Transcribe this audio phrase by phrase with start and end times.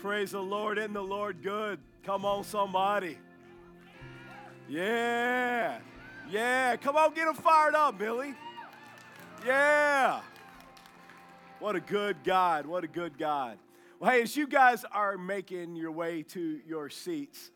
[0.00, 1.78] Praise the Lord and the Lord good.
[2.04, 3.18] Come on, somebody.
[4.66, 5.78] Yeah.
[6.30, 6.76] Yeah.
[6.76, 8.32] Come on, get them fired up, Billy.
[9.44, 10.22] Yeah.
[11.58, 12.64] What a good God.
[12.64, 13.58] What a good God.
[13.98, 17.50] Well, hey, as you guys are making your way to your seats,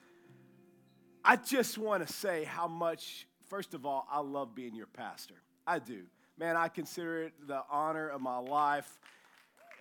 [1.25, 5.37] I just want to say how much, first of all, I love being your pastor.
[5.67, 6.03] I do.
[6.37, 8.99] Man, I consider it the honor of my life.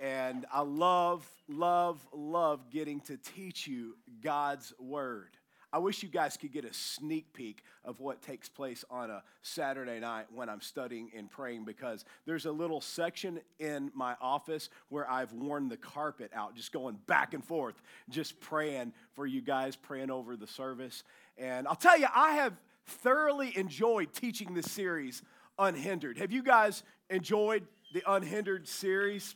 [0.01, 5.37] And I love, love, love getting to teach you God's word.
[5.73, 9.23] I wish you guys could get a sneak peek of what takes place on a
[9.41, 14.69] Saturday night when I'm studying and praying because there's a little section in my office
[14.89, 19.41] where I've worn the carpet out, just going back and forth, just praying for you
[19.41, 21.03] guys, praying over the service.
[21.39, 22.53] And I'll tell you, I have
[22.85, 25.23] thoroughly enjoyed teaching this series,
[25.57, 26.19] Unhindered.
[26.19, 29.35] Have you guys enjoyed the Unhindered series?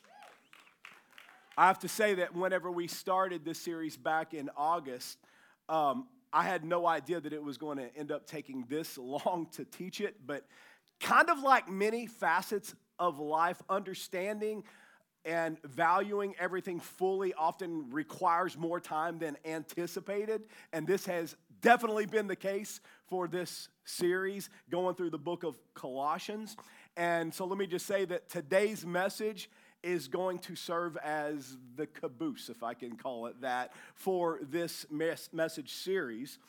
[1.58, 5.18] I have to say that whenever we started this series back in August,
[5.68, 9.48] um, I had no idea that it was going to end up taking this long
[9.54, 10.46] to teach it, but
[11.00, 14.64] kind of like many facets of life, understanding
[15.26, 20.44] and valuing everything fully often requires more time than anticipated.
[20.72, 25.58] And this has definitely been the case for this series going through the book of
[25.74, 26.56] Colossians.
[26.96, 29.50] And so let me just say that today's message
[29.83, 34.86] is going to serve as the caboose, if I can call it that, for this
[34.89, 36.39] mes- message series.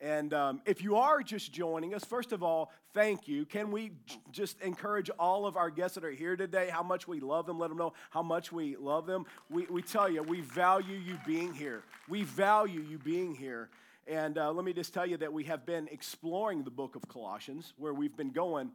[0.00, 3.44] And um, if you are just joining us, first of all, thank you.
[3.44, 7.06] Can we j- just encourage all of our guests that are here today how much
[7.06, 7.60] we love them?
[7.60, 9.26] Let them know how much we love them.
[9.48, 11.84] We, we tell you, we value you being here.
[12.08, 13.70] We value you being here.
[14.08, 17.06] And uh, let me just tell you that we have been exploring the book of
[17.06, 18.72] Colossians, where we've been going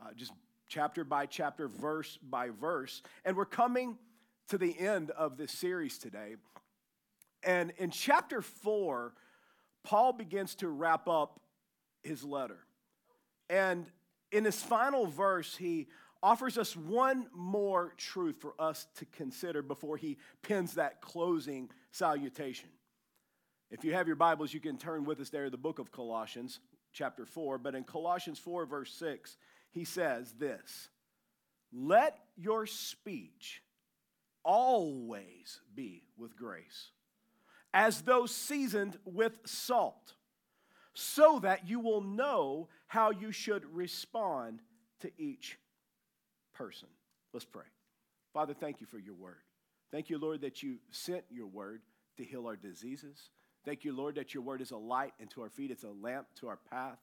[0.00, 0.32] uh, just
[0.70, 3.02] chapter by chapter, verse by verse.
[3.24, 3.98] And we're coming
[4.48, 6.36] to the end of this series today.
[7.42, 9.12] And in chapter four,
[9.82, 11.40] Paul begins to wrap up
[12.02, 12.58] his letter.
[13.50, 13.86] And
[14.30, 15.88] in his final verse, he
[16.22, 22.68] offers us one more truth for us to consider before he pins that closing salutation.
[23.70, 25.90] If you have your Bibles, you can turn with us there to the book of
[25.90, 26.60] Colossians,
[26.92, 27.58] chapter 4.
[27.58, 29.36] But in Colossians 4, verse 6,
[29.72, 30.88] he says this
[31.72, 33.62] Let your speech
[34.44, 36.90] always be with grace,
[37.72, 40.14] as though seasoned with salt,
[40.94, 44.60] so that you will know how you should respond
[45.00, 45.58] to each
[46.52, 46.88] person.
[47.32, 47.64] Let's pray.
[48.32, 49.42] Father, thank you for your word.
[49.90, 51.82] Thank you, Lord, that you sent your word
[52.16, 53.30] to heal our diseases.
[53.64, 56.26] Thank you, Lord, that your word is a light unto our feet, it's a lamp
[56.36, 56.98] to our path.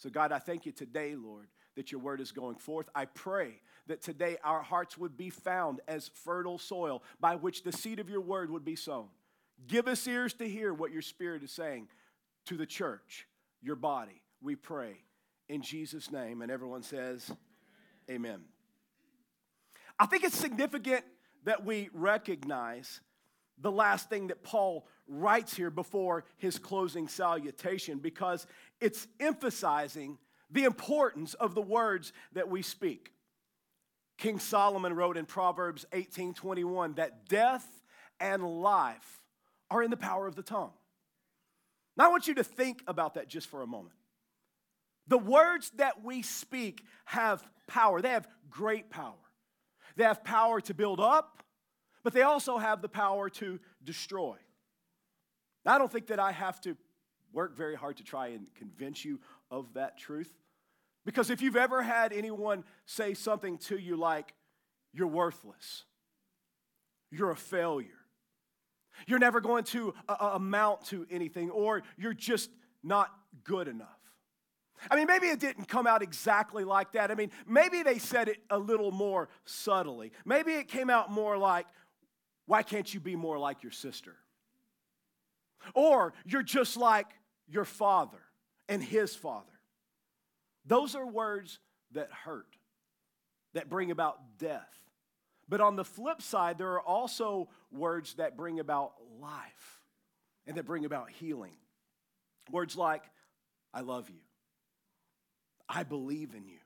[0.00, 1.46] So, God, I thank you today, Lord,
[1.76, 2.88] that your word is going forth.
[2.94, 7.72] I pray that today our hearts would be found as fertile soil by which the
[7.72, 9.08] seed of your word would be sown.
[9.66, 11.88] Give us ears to hear what your spirit is saying
[12.46, 13.26] to the church,
[13.60, 14.22] your body.
[14.40, 14.96] We pray
[15.50, 16.40] in Jesus' name.
[16.40, 17.30] And everyone says,
[18.10, 18.40] Amen.
[19.98, 21.04] I think it's significant
[21.44, 23.02] that we recognize
[23.60, 28.46] the last thing that Paul writes here before his closing salutation because
[28.80, 30.18] it's emphasizing
[30.50, 33.12] the importance of the words that we speak.
[34.18, 37.82] King Solomon wrote in Proverbs 18:21 that death
[38.18, 39.22] and life
[39.70, 40.72] are in the power of the tongue.
[41.96, 43.96] Now I want you to think about that just for a moment.
[45.06, 48.00] The words that we speak have power.
[48.00, 49.14] They have great power.
[49.96, 51.42] They have power to build up,
[52.02, 54.36] but they also have the power to destroy.
[55.66, 56.76] I don't think that I have to
[57.32, 59.20] work very hard to try and convince you
[59.50, 60.32] of that truth.
[61.04, 64.34] Because if you've ever had anyone say something to you like,
[64.92, 65.84] you're worthless,
[67.10, 67.88] you're a failure,
[69.06, 72.50] you're never going to uh, amount to anything, or you're just
[72.82, 73.10] not
[73.44, 73.88] good enough.
[74.90, 77.10] I mean, maybe it didn't come out exactly like that.
[77.10, 80.12] I mean, maybe they said it a little more subtly.
[80.24, 81.66] Maybe it came out more like,
[82.46, 84.16] why can't you be more like your sister?
[85.74, 87.06] Or you're just like
[87.50, 88.20] your father
[88.68, 89.46] and his father.
[90.64, 91.58] Those are words
[91.92, 92.56] that hurt,
[93.54, 94.68] that bring about death.
[95.48, 99.80] But on the flip side, there are also words that bring about life
[100.46, 101.56] and that bring about healing.
[102.50, 103.02] Words like,
[103.74, 104.20] I love you.
[105.68, 106.58] I believe in you.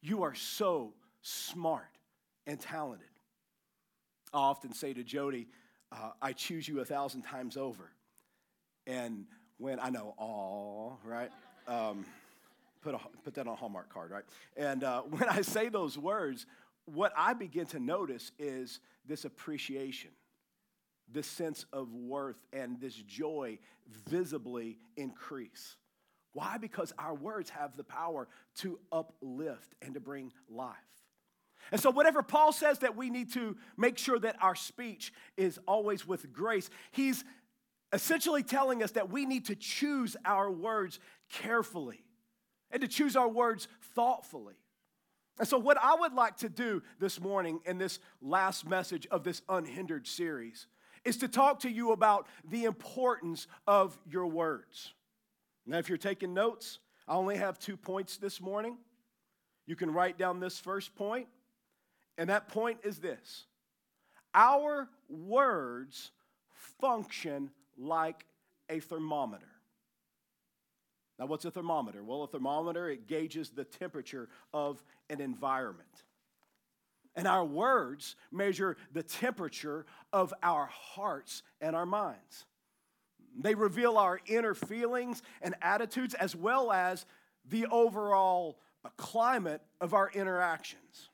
[0.00, 1.98] You are so smart
[2.46, 3.06] and talented.
[4.32, 5.48] I often say to Jody,
[5.90, 7.90] uh, I choose you a thousand times over.
[8.86, 9.26] And
[9.58, 11.30] when I know, all right,
[11.66, 12.04] um,
[12.80, 14.24] put, a, put that on a Hallmark card, right?
[14.56, 16.46] And uh, when I say those words,
[16.86, 20.10] what I begin to notice is this appreciation,
[21.10, 23.58] this sense of worth and this joy
[24.08, 25.76] visibly increase.
[26.32, 26.56] Why?
[26.58, 30.76] Because our words have the power to uplift and to bring life.
[31.70, 35.58] And so, whatever Paul says that we need to make sure that our speech is
[35.66, 37.24] always with grace, he's
[37.92, 40.98] essentially telling us that we need to choose our words
[41.30, 42.04] carefully
[42.70, 44.56] and to choose our words thoughtfully.
[45.38, 49.22] And so, what I would like to do this morning in this last message of
[49.22, 50.66] this unhindered series
[51.04, 54.92] is to talk to you about the importance of your words.
[55.64, 58.78] Now, if you're taking notes, I only have two points this morning.
[59.66, 61.28] You can write down this first point,
[62.16, 63.46] and that point is this
[64.34, 66.10] Our words
[66.80, 68.24] function like
[68.68, 69.46] a thermometer.
[71.18, 72.02] Now, what's a thermometer?
[72.04, 75.88] Well, a thermometer, it gauges the temperature of an environment.
[77.16, 82.46] And our words measure the temperature of our hearts and our minds.
[83.36, 87.04] They reveal our inner feelings and attitudes as well as
[87.48, 88.60] the overall
[88.96, 91.08] climate of our interactions.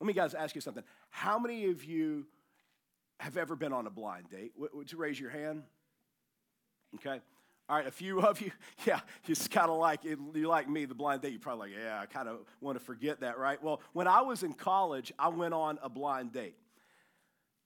[0.00, 0.84] Let me guys ask you something.
[1.10, 2.26] How many of you
[3.18, 4.52] have ever been on a blind date?
[4.56, 5.62] Would you raise your hand?
[6.96, 7.20] Okay.
[7.68, 8.52] All right, a few of you,
[8.86, 12.00] yeah, it's kind of like, you like me, the blind date, you're probably like, yeah,
[12.00, 13.60] I kind of want to forget that, right?
[13.60, 16.54] Well, when I was in college, I went on a blind date.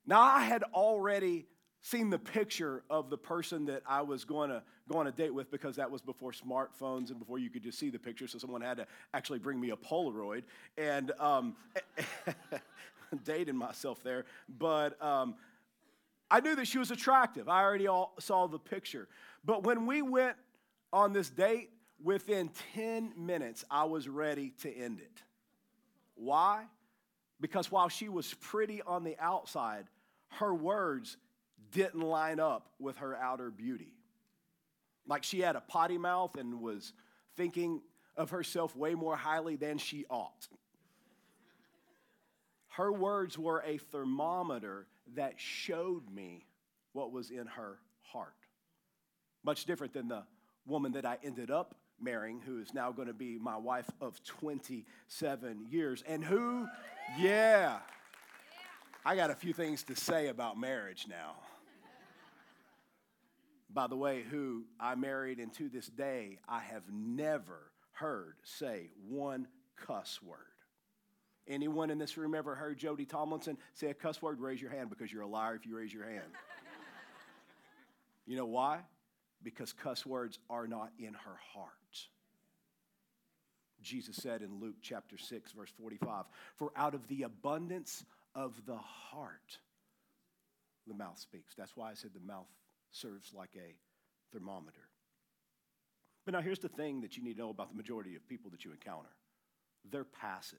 [0.06, 1.46] Now, I had already
[1.82, 5.32] seen the picture of the person that I was going to go on a date
[5.32, 8.26] with because that was before smartphones and before you could just see the picture.
[8.26, 10.42] So someone had to actually bring me a Polaroid
[10.76, 11.56] and um,
[13.24, 14.24] dating myself there.
[14.48, 15.34] But um,
[16.30, 17.48] I knew that she was attractive.
[17.48, 19.08] I already all saw the picture.
[19.44, 20.36] But when we went
[20.92, 21.70] on this date,
[22.02, 25.22] within 10 minutes, I was ready to end it.
[26.14, 26.64] Why?
[27.40, 29.86] Because while she was pretty on the outside,
[30.32, 31.16] her words
[31.72, 33.94] didn't line up with her outer beauty.
[35.06, 36.92] Like she had a potty mouth and was
[37.36, 37.80] thinking
[38.16, 40.48] of herself way more highly than she ought.
[42.70, 46.46] Her words were a thermometer that showed me
[46.92, 48.34] what was in her heart.
[49.44, 50.22] Much different than the
[50.66, 54.22] woman that I ended up marrying, who is now going to be my wife of
[54.24, 56.66] 27 years, and who,
[57.18, 57.78] yeah,
[59.04, 61.34] I got a few things to say about marriage now.
[63.72, 68.90] By the way, who I married, and to this day, I have never heard say
[69.08, 70.49] one cuss word.
[71.48, 74.40] Anyone in this room ever heard Jody Tomlinson say a cuss word?
[74.40, 76.30] Raise your hand because you're a liar if you raise your hand.
[78.26, 78.80] you know why?
[79.42, 81.70] Because cuss words are not in her heart.
[83.82, 86.26] Jesus said in Luke chapter 6, verse 45,
[86.56, 88.04] For out of the abundance
[88.34, 89.58] of the heart,
[90.86, 91.54] the mouth speaks.
[91.56, 92.48] That's why I said the mouth
[92.90, 93.74] serves like a
[94.32, 94.88] thermometer.
[96.24, 98.50] But now here's the thing that you need to know about the majority of people
[98.50, 99.08] that you encounter
[99.90, 100.58] they're passive.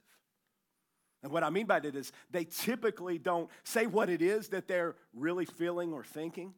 [1.24, 4.68] And what I mean by that is they typically don't say what it is that
[4.68, 6.54] they're really feeling or thinking.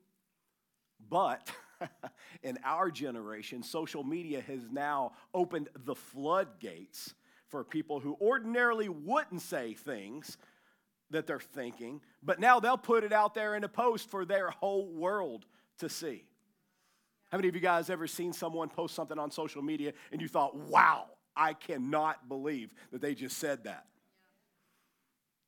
[1.10, 1.52] But
[2.44, 7.14] in our generation, social media has now opened the floodgates
[7.50, 10.38] for people who ordinarily wouldn't say things
[11.12, 14.50] that they're thinking, but now they'll put it out there in a post for their
[14.50, 15.46] whole world
[15.78, 16.24] to see.
[17.32, 20.28] How many of you guys ever seen someone post something on social media and you
[20.28, 23.86] thought, wow, I cannot believe that they just said that?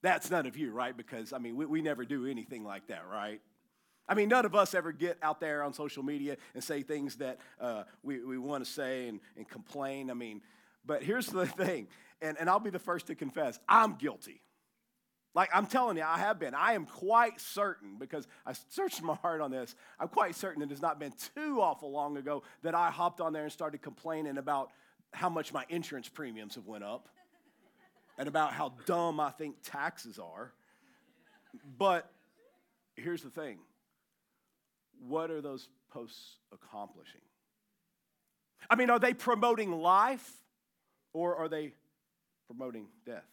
[0.05, 0.95] That's none of you, right?
[0.95, 3.41] Because, I mean, we, we never do anything like that, right?
[4.07, 7.15] I mean, none of us ever get out there on social media and say things
[7.15, 10.11] that uh, we, we want to say and, and complain.
[10.11, 10.43] I mean,
[10.85, 11.87] but here's the thing,
[12.21, 14.43] and, and I'll be the first to confess I'm guilty.
[15.33, 16.53] Like I'm telling you, I have been.
[16.53, 19.73] I am quite certain because I searched my heart on this.
[19.99, 23.33] I'm quite certain it has not been too awful long ago that I hopped on
[23.33, 24.69] there and started complaining about
[25.13, 27.09] how much my insurance premiums have went up
[28.17, 30.53] and about how dumb I think taxes are.
[31.77, 32.09] But
[32.95, 33.59] here's the thing
[34.99, 37.21] what are those posts accomplishing?
[38.69, 40.29] I mean, are they promoting life
[41.13, 41.73] or are they
[42.47, 43.27] promoting death?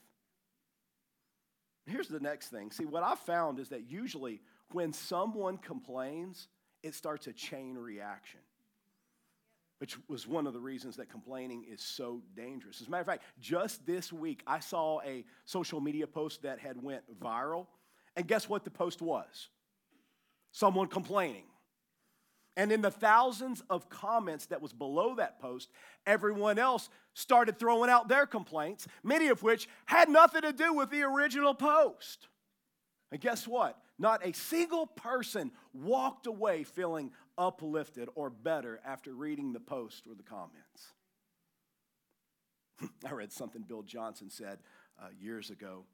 [1.87, 2.71] Here's the next thing.
[2.71, 6.49] See, what I found is that usually when someone complains,
[6.83, 8.41] it starts a chain reaction
[9.83, 12.81] which was one of the reasons that complaining is so dangerous.
[12.81, 16.61] As a matter of fact, just this week I saw a social media post that
[16.61, 17.67] had went viral,
[18.15, 19.49] and guess what the post was?
[20.53, 21.47] Someone complaining.
[22.57, 25.69] And in the thousands of comments that was below that post,
[26.07, 30.91] everyone else started throwing out their complaints, many of which had nothing to do with
[30.91, 32.29] the original post.
[33.11, 33.82] And guess what?
[33.99, 40.15] Not a single person walked away feeling uplifted or better after reading the post or
[40.15, 40.93] the comments.
[43.07, 44.59] I read something Bill Johnson said
[45.01, 45.85] uh, years ago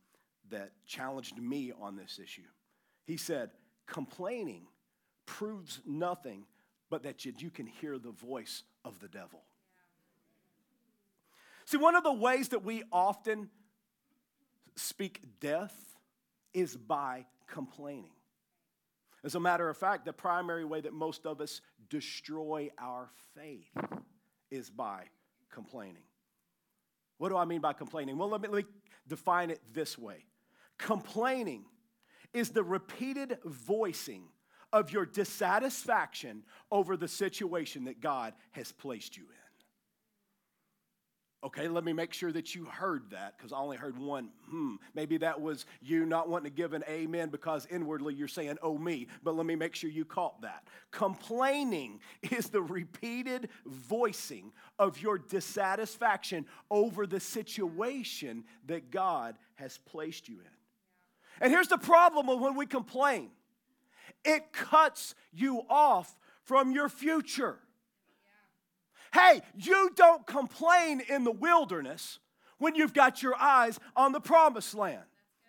[0.51, 2.43] that challenged me on this issue.
[3.05, 3.51] He said,
[3.87, 4.67] Complaining
[5.27, 6.45] proves nothing
[6.91, 9.43] but that you, can hear the voice of the devil.
[11.67, 13.51] See, one of the ways that we often
[14.75, 15.75] speak death
[16.59, 18.11] is by complaining.
[19.25, 23.71] As a matter of fact, the primary way that most of us destroy our faith
[24.51, 25.05] is by
[25.51, 26.03] complaining.
[27.19, 28.17] What do I mean by complaining?
[28.19, 28.71] Well, let me, let me
[29.07, 30.25] define it this way
[30.79, 31.65] complaining
[32.33, 34.23] is the repeated voicing
[34.73, 39.48] of your dissatisfaction over the situation that God has placed you in.
[41.45, 44.75] Okay, let me make sure that you heard that because I only heard one hmm.
[44.95, 48.77] Maybe that was you not wanting to give an amen because inwardly you're saying, oh,
[48.77, 49.07] me.
[49.23, 50.65] But let me make sure you caught that.
[50.91, 60.29] Complaining is the repeated voicing of your dissatisfaction over the situation that God has placed
[60.29, 60.51] you in.
[61.41, 63.31] And here's the problem of when we complain
[64.25, 67.59] it cuts you off from your future.
[69.13, 72.19] Hey, you don't complain in the wilderness
[72.59, 75.05] when you've got your eyes on the promised land.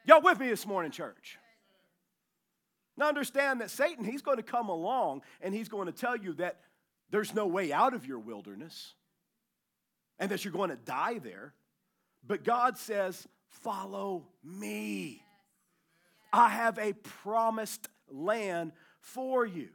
[0.06, 1.38] Y'all with me this morning, church?
[2.98, 6.34] Now understand that Satan, he's going to come along and he's going to tell you
[6.34, 6.60] that
[7.12, 8.94] there's no way out of your wilderness
[10.20, 11.54] and that you're going to die there.
[12.26, 15.24] But God says, Follow me.
[16.32, 19.70] I have a promised land for you.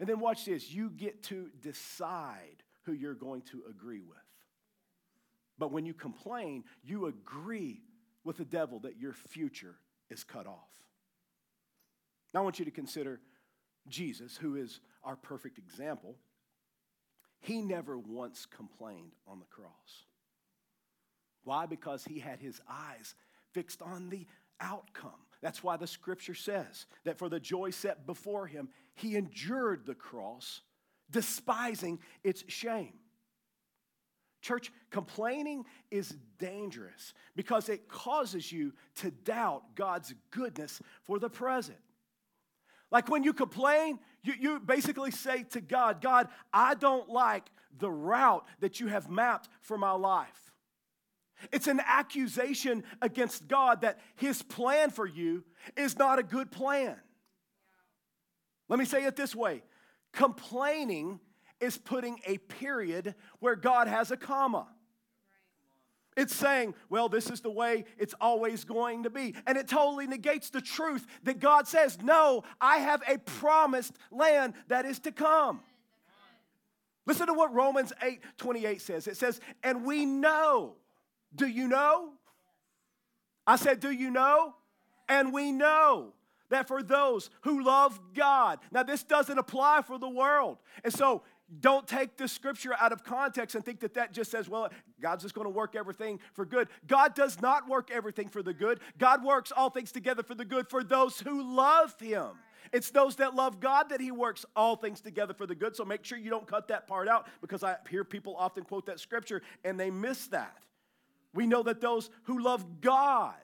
[0.00, 4.18] And then watch this you get to decide who you're going to agree with.
[5.58, 7.82] But when you complain, you agree
[8.24, 9.76] with the devil that your future
[10.08, 10.68] is cut off.
[12.32, 13.20] Now I want you to consider
[13.88, 16.16] Jesus, who is our perfect example.
[17.40, 20.04] He never once complained on the cross.
[21.44, 21.66] Why?
[21.66, 23.14] Because he had his eyes
[23.52, 24.26] fixed on the
[24.60, 25.12] outcome.
[25.42, 29.94] That's why the scripture says that for the joy set before him, he endured the
[29.94, 30.60] cross,
[31.10, 32.92] despising its shame.
[34.42, 41.78] Church, complaining is dangerous because it causes you to doubt God's goodness for the present.
[42.90, 47.90] Like when you complain, you, you basically say to God, God, I don't like the
[47.90, 50.49] route that you have mapped for my life.
[51.52, 55.44] It's an accusation against God that his plan for you
[55.76, 56.96] is not a good plan.
[58.68, 59.62] Let me say it this way
[60.12, 61.20] complaining
[61.60, 64.66] is putting a period where God has a comma.
[66.16, 69.34] It's saying, well, this is the way it's always going to be.
[69.46, 74.54] And it totally negates the truth that God says, no, I have a promised land
[74.68, 75.60] that is to come.
[77.06, 79.06] Listen to what Romans 8 28 says.
[79.06, 80.76] It says, and we know
[81.34, 82.10] do you know?
[83.46, 84.54] I said, Do you know?
[85.08, 86.12] And we know
[86.50, 90.58] that for those who love God, now this doesn't apply for the world.
[90.84, 91.22] And so
[91.60, 94.68] don't take the scripture out of context and think that that just says, well,
[95.00, 96.68] God's just going to work everything for good.
[96.86, 98.78] God does not work everything for the good.
[98.98, 102.28] God works all things together for the good for those who love Him.
[102.72, 105.74] It's those that love God that He works all things together for the good.
[105.74, 108.86] So make sure you don't cut that part out because I hear people often quote
[108.86, 110.56] that scripture and they miss that.
[111.32, 113.34] We know that those who love God,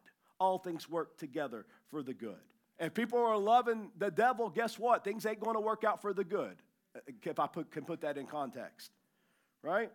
[0.40, 2.36] all things work together for the good.
[2.78, 5.04] If people are loving the devil, guess what?
[5.04, 6.56] Things ain't going to work out for the good.
[7.22, 8.90] If I put, can put that in context,
[9.62, 9.90] right?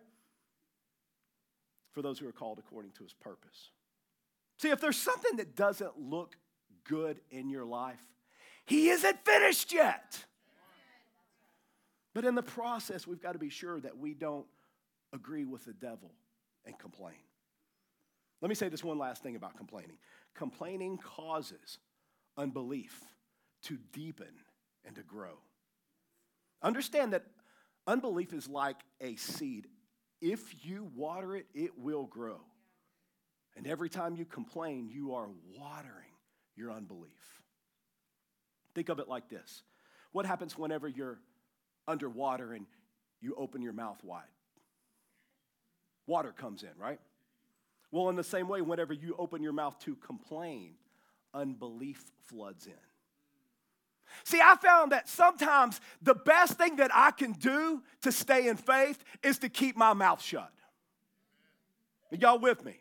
[1.92, 3.70] For those who are called according to his purpose.
[4.58, 6.36] See, if there's something that doesn't look
[6.84, 8.00] good in your life,
[8.64, 10.24] he isn't finished yet.
[12.14, 14.46] But in the process, we've got to be sure that we don't
[15.12, 16.12] agree with the devil
[16.64, 17.14] and complain.
[18.42, 19.96] Let me say this one last thing about complaining
[20.34, 21.78] complaining causes
[22.36, 23.00] unbelief
[23.62, 24.34] to deepen
[24.84, 25.38] and to grow.
[26.60, 27.24] Understand that
[27.86, 29.68] unbelief is like a seed.
[30.20, 32.40] If you water it, it will grow.
[33.56, 36.10] And every time you complain, you are watering
[36.56, 37.42] your unbelief.
[38.74, 39.62] Think of it like this
[40.10, 41.18] What happens whenever you're
[41.86, 42.66] underwater and
[43.20, 44.24] you open your mouth wide?
[46.06, 46.98] Water comes in, right?
[47.92, 50.72] Well, in the same way, whenever you open your mouth to complain,
[51.32, 52.72] unbelief floods in.
[54.24, 58.56] See, I found that sometimes the best thing that I can do to stay in
[58.56, 60.52] faith is to keep my mouth shut.
[62.10, 62.78] Are y'all with me?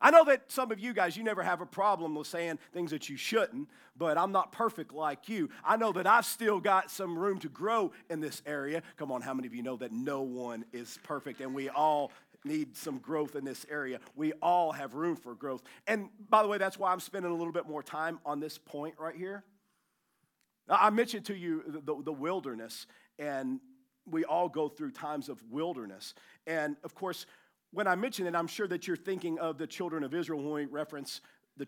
[0.00, 2.92] I know that some of you guys, you never have a problem with saying things
[2.92, 5.50] that you shouldn't, but I'm not perfect like you.
[5.64, 8.82] I know that I've still got some room to grow in this area.
[8.96, 12.12] Come on, how many of you know that no one is perfect and we all
[12.44, 14.00] need some growth in this area?
[14.14, 15.62] We all have room for growth.
[15.86, 18.58] And by the way, that's why I'm spending a little bit more time on this
[18.58, 19.44] point right here.
[20.68, 22.86] I mentioned to you the, the, the wilderness,
[23.18, 23.60] and
[24.06, 26.14] we all go through times of wilderness.
[26.46, 27.26] And of course,
[27.72, 30.52] when I mention it, I'm sure that you're thinking of the children of Israel when
[30.52, 31.20] we reference
[31.56, 31.66] the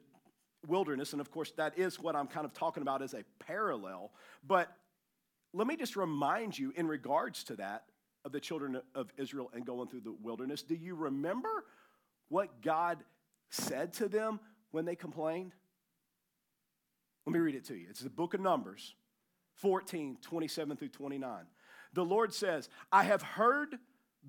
[0.66, 1.12] wilderness.
[1.12, 4.12] And of course, that is what I'm kind of talking about as a parallel.
[4.46, 4.70] But
[5.52, 7.84] let me just remind you, in regards to that,
[8.24, 11.64] of the children of Israel and going through the wilderness, do you remember
[12.28, 12.98] what God
[13.50, 15.52] said to them when they complained?
[17.26, 17.86] Let me read it to you.
[17.90, 18.94] It's the book of Numbers
[19.56, 21.44] 14, 27 through 29.
[21.92, 23.76] The Lord says, I have heard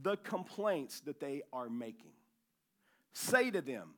[0.02, 2.12] the complaints that they are making.
[3.14, 3.90] Say to them,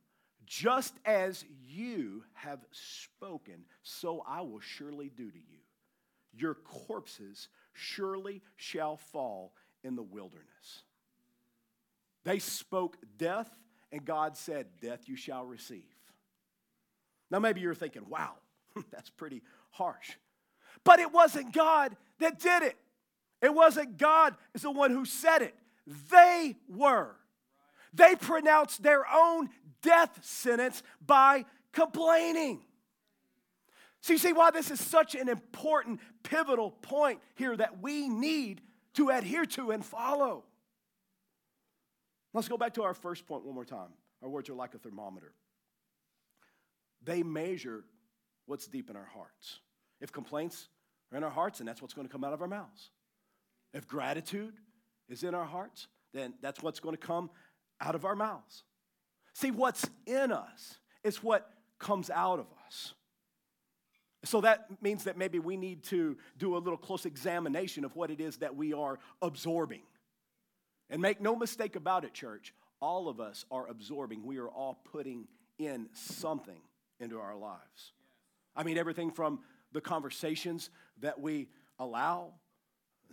[0.46, 5.60] just as you have spoken, so I will surely do to you.
[6.36, 10.84] Your corpses surely shall fall in the wilderness.
[12.24, 13.50] They spoke death,
[13.92, 15.84] and God said, Death you shall receive.
[17.30, 18.34] Now, maybe you're thinking, wow,
[18.92, 20.12] that's pretty harsh.
[20.84, 22.78] But it wasn't God that did it.
[23.42, 25.56] It wasn't God is the one who said it.
[26.10, 27.16] They were.
[27.94, 29.50] They pronounced their own
[29.82, 32.62] death sentence by complaining.
[34.02, 38.62] So, you see why this is such an important, pivotal point here that we need
[38.96, 40.44] to adhere to and follow.
[42.34, 43.92] Let's go back to our first point one more time.
[44.22, 45.34] Our words are like a thermometer,
[47.04, 47.84] they measure
[48.46, 49.60] what's deep in our hearts.
[50.02, 50.68] If complaints
[51.12, 52.90] are in our hearts, then that's what's going to come out of our mouths.
[53.74, 54.54] If gratitude
[55.10, 57.30] is in our hearts, then that's what's going to come
[57.82, 58.64] out of our mouths.
[59.34, 62.94] See, what's in us is what comes out of us.
[64.26, 68.10] So that means that maybe we need to do a little close examination of what
[68.10, 69.82] it is that we are absorbing.
[70.90, 74.26] And make no mistake about it, church, all of us are absorbing.
[74.26, 76.62] We are all putting in something
[77.00, 77.94] into our lives.
[78.56, 79.40] I mean, everything from
[79.72, 80.70] the conversations
[81.02, 82.34] that we allow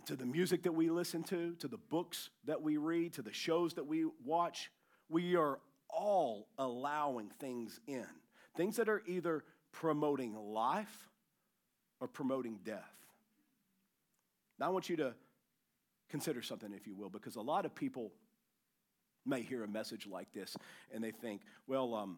[0.05, 3.33] to the music that we listen to, to the books that we read, to the
[3.33, 4.71] shows that we watch,
[5.09, 8.05] we are all allowing things in.
[8.55, 11.09] Things that are either promoting life
[11.99, 12.93] or promoting death.
[14.59, 15.13] Now, I want you to
[16.09, 18.11] consider something, if you will, because a lot of people
[19.25, 20.55] may hear a message like this
[20.93, 22.17] and they think, well, um,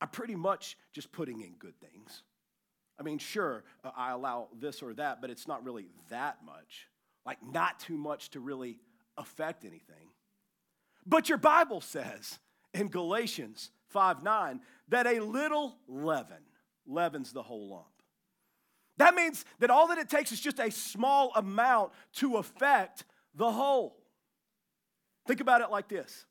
[0.00, 2.22] I'm pretty much just putting in good things.
[2.98, 6.88] I mean, sure, uh, I allow this or that, but it's not really that much
[7.24, 8.78] like not too much to really
[9.16, 10.10] affect anything.
[11.06, 12.38] But your Bible says
[12.74, 16.42] in Galatians 5 9 that a little leaven
[16.86, 17.86] leavens the whole lump.
[18.98, 23.50] That means that all that it takes is just a small amount to affect the
[23.50, 23.96] whole.
[25.26, 26.26] Think about it like this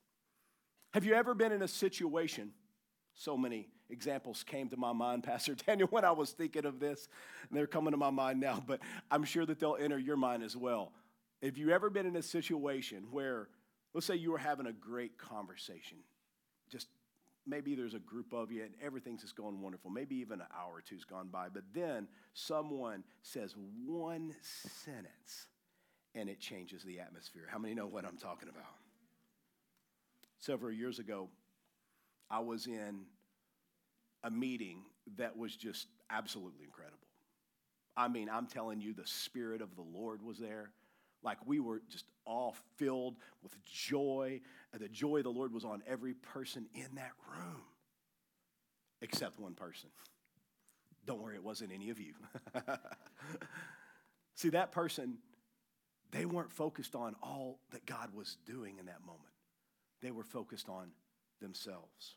[0.93, 2.51] Have you ever been in a situation?
[3.13, 7.07] So many examples came to my mind, Pastor Daniel, when I was thinking of this.
[7.49, 10.43] And they're coming to my mind now, but I'm sure that they'll enter your mind
[10.43, 10.93] as well.
[11.43, 13.47] Have you ever been in a situation where,
[13.93, 15.97] let's say you were having a great conversation,
[16.69, 16.87] just
[17.51, 19.91] maybe there's a group of you and everything's just going wonderful.
[19.91, 23.53] Maybe even an hour or two's gone by, but then someone says
[23.85, 25.47] one sentence
[26.15, 27.43] and it changes the atmosphere.
[27.49, 28.63] How many know what I'm talking about?
[30.39, 31.27] Several years ago,
[32.29, 33.01] I was in
[34.23, 34.79] a meeting
[35.17, 36.97] that was just absolutely incredible.
[37.97, 40.71] I mean, I'm telling you, the Spirit of the Lord was there.
[41.23, 44.41] Like we were just all filled with joy.
[44.77, 47.61] The joy of the Lord was on every person in that room,
[49.01, 49.89] except one person.
[51.05, 52.13] Don't worry, it wasn't any of you.
[54.35, 55.17] See, that person,
[56.11, 59.33] they weren't focused on all that God was doing in that moment,
[60.01, 60.91] they were focused on
[61.41, 62.15] themselves.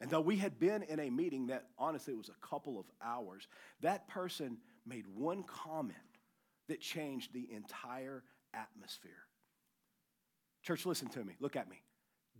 [0.00, 3.46] And though we had been in a meeting that honestly was a couple of hours,
[3.82, 5.96] that person made one comment
[6.68, 8.22] that changed the entire
[8.54, 9.10] atmosphere.
[10.62, 11.34] Church, listen to me.
[11.40, 11.82] Look at me.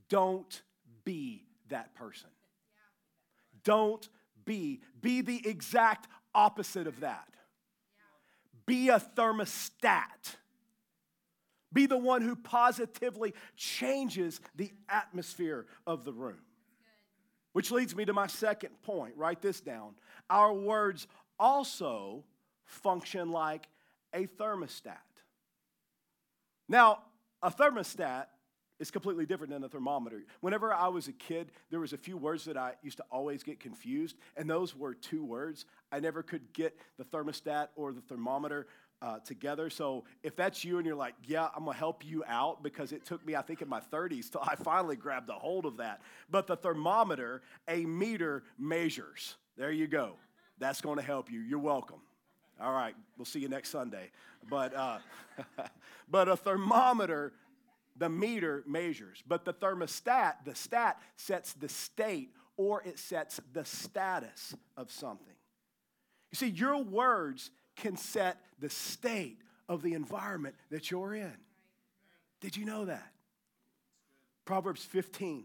[0.09, 0.63] Don't
[1.05, 2.31] be that person.
[3.65, 4.09] Don't
[4.45, 4.81] be.
[5.01, 7.29] Be the exact opposite of that.
[8.67, 10.37] Be a thermostat.
[11.73, 16.41] Be the one who positively changes the atmosphere of the room.
[17.53, 19.15] Which leads me to my second point.
[19.17, 19.95] Write this down.
[20.31, 21.07] Our words
[21.39, 22.25] also
[22.65, 23.69] function like
[24.13, 24.97] a thermostat.
[26.69, 27.01] Now,
[27.43, 28.27] a thermostat
[28.79, 30.25] is completely different than a thermometer.
[30.41, 33.43] Whenever I was a kid, there was a few words that I used to always
[33.43, 35.67] get confused, and those were two words.
[35.93, 38.67] I never could get the thermostat or the thermometer
[39.03, 39.69] uh, together.
[39.69, 43.05] So if that's you and you're like, yeah, I'm gonna help you out because it
[43.05, 46.01] took me, I think, in my 30s till I finally grabbed a hold of that.
[46.31, 49.37] But the thermometer, a meter measures.
[49.57, 50.15] There you go.
[50.59, 51.41] That's gonna help you.
[51.41, 52.01] You're welcome.
[52.61, 54.11] All right, we'll see you next Sunday.
[54.49, 54.99] But, uh,
[56.11, 57.33] but a thermometer
[57.97, 63.65] the meter measures, but the thermostat, the stat, sets the state or it sets the
[63.65, 65.35] status of something.
[66.31, 69.39] You see, your words can set the state
[69.69, 71.37] of the environment that you're in.
[72.41, 73.13] Did you know that?
[74.45, 75.45] Proverbs 15,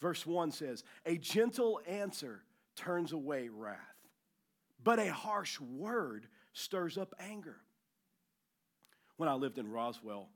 [0.00, 2.42] verse 1 says, A gentle answer
[2.76, 3.76] turns away wrath,
[4.82, 7.56] but a harsh word stirs up anger.
[9.16, 10.28] When I lived in Roswell,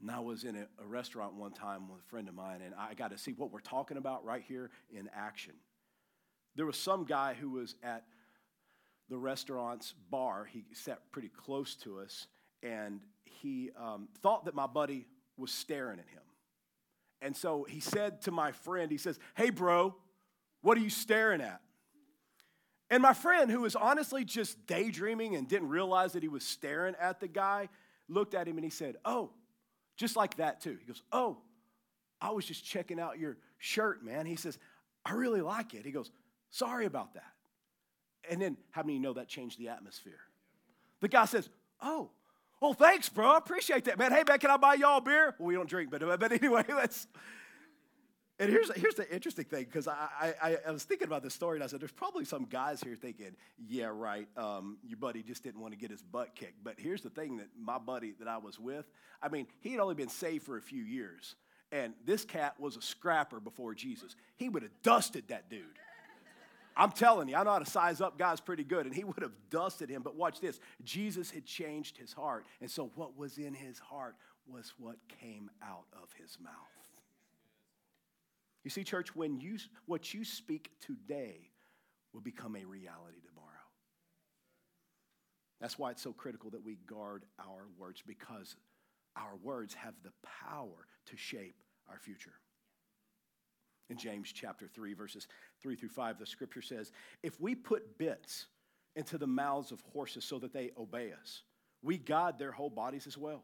[0.00, 2.74] and I was in a, a, restaurant one time with a friend of mine, and
[2.74, 5.54] I got to see what we're talking about right here in action.
[6.56, 8.04] There was some guy who was at
[9.08, 10.44] the restaurant's bar.
[10.44, 12.26] He sat pretty close to us,
[12.62, 16.22] and he um, thought that my buddy was staring at him.
[17.20, 19.94] And so he said to my friend, he says, Hey, bro,
[20.60, 21.60] what are you staring at?
[22.90, 26.94] And my friend, who was honestly just daydreaming and didn't realize that he was staring
[27.00, 27.68] at the guy,
[28.08, 29.30] looked at him and he said, Oh,
[29.96, 30.76] just like that, too.
[30.80, 31.38] He goes, Oh,
[32.20, 34.26] I was just checking out your shirt, man.
[34.26, 34.58] He says,
[35.04, 35.84] I really like it.
[35.84, 36.10] He goes,
[36.50, 37.32] Sorry about that.
[38.30, 40.20] And then, how many know that changed the atmosphere?
[41.00, 41.48] The guy says,
[41.82, 42.10] Oh,
[42.60, 43.32] well, thanks, bro.
[43.32, 44.12] I appreciate that, man.
[44.12, 45.34] Hey, man, can I buy y'all a beer?
[45.38, 47.06] Well, we don't drink, but, but anyway, let's.
[48.40, 51.56] And here's, here's the interesting thing, because I, I, I, was thinking about this story,
[51.56, 53.36] and I said, there's probably some guys here thinking,
[53.68, 56.64] yeah, right, um, your buddy just didn't want to get his butt kicked.
[56.64, 58.90] But here's the thing that my buddy that I was with,
[59.22, 61.36] I mean, he had only been saved for a few years.
[61.70, 64.16] And this cat was a scrapper before Jesus.
[64.36, 65.62] He would have dusted that dude.
[66.76, 69.22] I'm telling you, I know how to size up guys pretty good, and he would
[69.22, 70.02] have dusted him.
[70.02, 72.46] But watch this Jesus had changed his heart.
[72.60, 74.16] And so, what was in his heart
[74.46, 76.83] was what came out of his mouth.
[78.64, 81.50] You see, church, when you, what you speak today
[82.12, 83.44] will become a reality tomorrow.
[85.60, 88.56] That's why it's so critical that we guard our words because
[89.16, 91.56] our words have the power to shape
[91.88, 92.32] our future.
[93.90, 95.28] In James chapter 3, verses
[95.60, 96.90] 3 through 5, the scripture says,
[97.22, 98.46] If we put bits
[98.96, 101.42] into the mouths of horses so that they obey us,
[101.82, 103.42] we guide their whole bodies as well.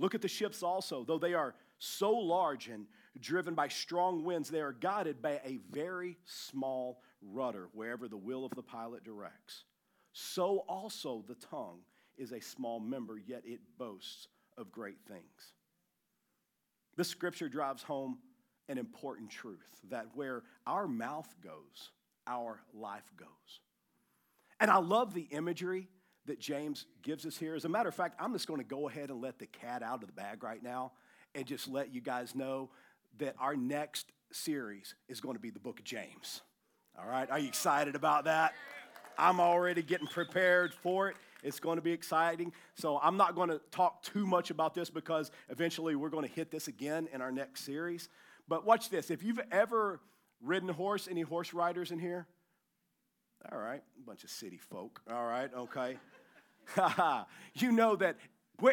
[0.00, 2.86] Look at the ships also, though they are so large and
[3.20, 8.44] driven by strong winds, they are guided by a very small rudder wherever the will
[8.44, 9.64] of the pilot directs.
[10.12, 11.80] So also the tongue
[12.16, 15.54] is a small member, yet it boasts of great things.
[16.96, 18.18] This scripture drives home
[18.68, 21.90] an important truth that where our mouth goes,
[22.26, 23.60] our life goes.
[24.60, 25.88] And I love the imagery
[26.26, 27.54] that James gives us here.
[27.54, 29.82] As a matter of fact, I'm just going to go ahead and let the cat
[29.82, 30.92] out of the bag right now
[31.34, 32.70] and just let you guys know
[33.18, 36.42] that our next series is going to be the book of James.
[36.98, 38.54] All right, are you excited about that?
[39.18, 41.16] I'm already getting prepared for it.
[41.42, 42.52] It's going to be exciting.
[42.74, 46.32] So I'm not going to talk too much about this because eventually we're going to
[46.32, 48.08] hit this again in our next series.
[48.48, 49.10] But watch this.
[49.10, 50.00] If you've ever
[50.40, 52.26] ridden a horse, any horse riders in here?
[53.50, 55.00] All right, a bunch of city folk.
[55.10, 55.96] All right, okay.
[57.54, 58.16] you know that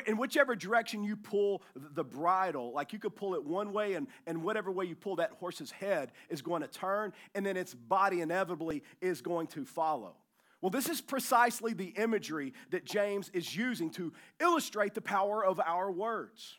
[0.06, 4.08] in whichever direction you pull the bridle, like you could pull it one way, and,
[4.28, 7.74] and whatever way you pull that horse's head is going to turn, and then its
[7.74, 10.16] body inevitably is going to follow.
[10.62, 15.60] Well, this is precisely the imagery that James is using to illustrate the power of
[15.60, 16.58] our words.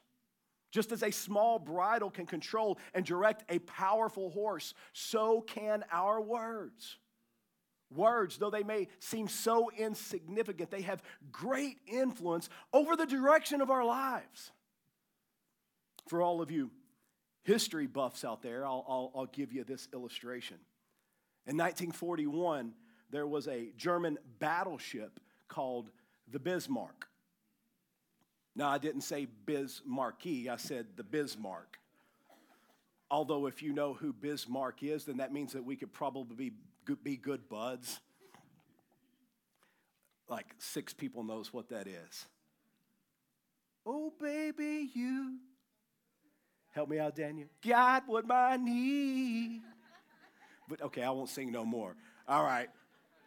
[0.71, 6.21] Just as a small bridle can control and direct a powerful horse, so can our
[6.21, 6.97] words.
[7.95, 13.71] Words, though they may seem so insignificant, they have great influence over the direction of
[13.71, 14.53] our lives.
[16.09, 16.71] For all of you
[17.43, 20.59] history buffs out there, I'll, I'll, I'll give you this illustration.
[21.47, 22.73] In 1941,
[23.11, 25.91] there was a German battleship called
[26.31, 27.09] the Bismarck.
[28.55, 31.79] Now, I didn't say Bismarcky, I said the Bismarck.
[33.11, 36.53] Although, if you know who Bismarck is, then that means that we could probably
[37.03, 38.01] be, good buds.
[40.29, 42.27] Like six people knows what that is.
[43.85, 45.39] Oh, baby, you.
[46.73, 47.49] Help me out, Daniel.
[47.67, 49.63] God, what my need.
[50.69, 51.97] But okay, I won't sing no more.
[52.29, 52.69] All right.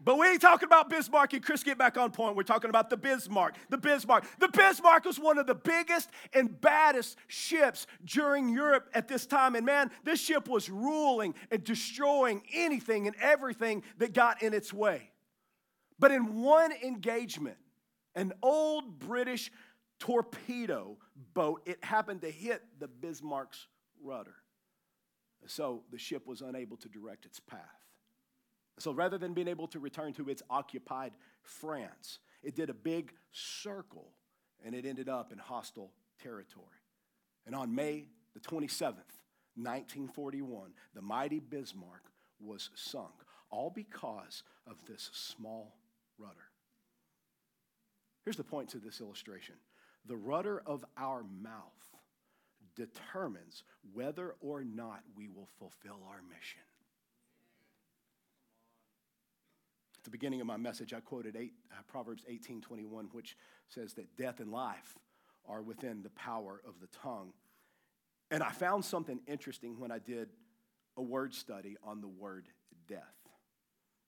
[0.03, 2.35] But we ain't talking about Bismarck and Chris get back on point.
[2.35, 3.55] We're talking about the Bismarck.
[3.69, 4.25] The Bismarck.
[4.39, 9.55] The Bismarck was one of the biggest and baddest ships during Europe at this time.
[9.55, 14.73] And man, this ship was ruling and destroying anything and everything that got in its
[14.73, 15.09] way.
[15.99, 17.57] But in one engagement,
[18.13, 19.51] an old British
[19.99, 20.97] torpedo
[21.33, 23.67] boat, it happened to hit the Bismarck's
[24.03, 24.35] rudder.
[25.45, 27.82] So the ship was unable to direct its path.
[28.79, 33.13] So rather than being able to return to its occupied France, it did a big
[33.31, 34.09] circle
[34.65, 36.65] and it ended up in hostile territory.
[37.45, 39.19] And on May the 27th,
[39.55, 42.03] 1941, the mighty Bismarck
[42.39, 43.13] was sunk,
[43.51, 45.75] all because of this small
[46.17, 46.49] rudder.
[48.25, 49.55] Here's the point to this illustration
[50.05, 51.61] the rudder of our mouth
[52.75, 56.61] determines whether or not we will fulfill our mission.
[60.03, 63.37] At the beginning of my message, I quoted eight, uh, Proverbs 18:21, which
[63.69, 64.99] says that death and life
[65.45, 67.31] are within the power of the tongue.
[68.29, 70.33] And I found something interesting when I did
[70.97, 72.49] a word study on the word
[72.85, 73.15] death.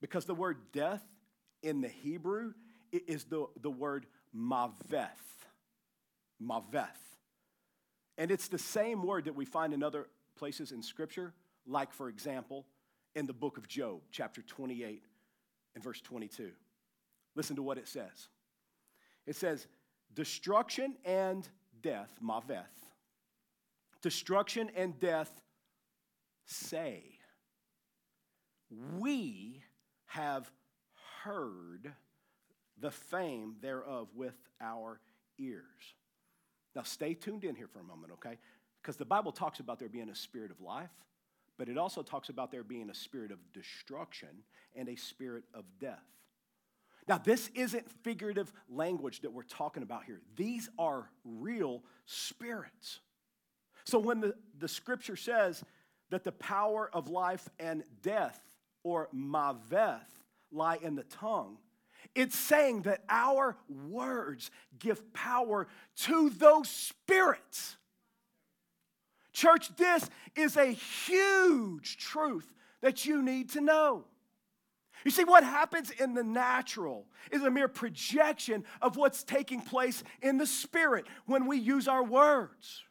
[0.01, 1.01] Because the word death
[1.63, 2.55] in the Hebrew
[2.91, 5.47] is the, the word maveth.
[6.41, 6.89] Maveth.
[8.17, 11.34] And it's the same word that we find in other places in Scripture,
[11.65, 12.65] like, for example,
[13.15, 15.05] in the book of Job, chapter 28
[15.75, 16.51] in verse 22.
[17.35, 18.29] Listen to what it says.
[19.25, 19.67] It says,
[20.13, 21.47] Destruction and
[21.81, 22.65] death, Maveth,
[24.01, 25.41] destruction and death
[26.45, 27.03] say,
[28.97, 29.63] We
[30.05, 30.49] have
[31.23, 31.93] heard
[32.79, 34.99] the fame thereof with our
[35.38, 35.63] ears.
[36.75, 38.38] Now, stay tuned in here for a moment, okay?
[38.81, 40.91] Because the Bible talks about there being a spirit of life
[41.58, 44.30] but it also talks about there being a spirit of destruction
[44.76, 46.04] and a spirit of death.
[47.08, 50.22] Now, this isn't figurative language that we're talking about here.
[50.36, 53.00] These are real spirits.
[53.86, 55.63] So when the, the scripture says
[56.10, 58.41] that the power of life and death,
[58.84, 60.02] or maveth,
[60.52, 61.58] lie in the tongue,
[62.15, 67.78] it's saying that our words give power to those spirits.
[69.36, 74.06] Church, this is a huge truth that you need to know.
[75.04, 80.04] You see, what happens in the natural is a mere projection of what's taking place
[80.21, 82.84] in the spirit when we use our words.